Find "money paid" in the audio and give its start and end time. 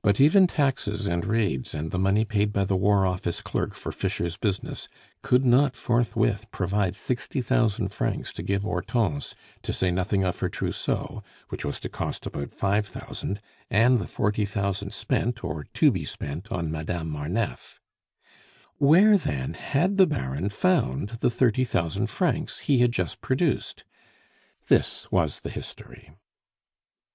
1.98-2.54